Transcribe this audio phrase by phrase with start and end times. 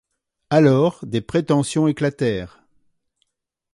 [0.49, 2.63] Alors des prétentions éclatèrent.